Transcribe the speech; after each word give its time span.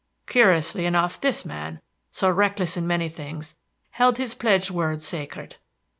Curiously 0.25 0.87
enough, 0.87 1.21
this 1.21 1.45
man, 1.45 1.79
so 2.09 2.27
reckless 2.27 2.75
in 2.75 2.87
many 2.87 3.07
things, 3.07 3.55
held 3.91 4.17
his 4.17 4.33
pledged 4.33 4.71
word 4.71 5.03
sacred. 5.03 5.57